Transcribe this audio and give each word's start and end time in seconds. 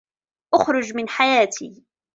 اخرج 0.53 0.95
من 0.95 1.07
حياتي. 1.09 1.83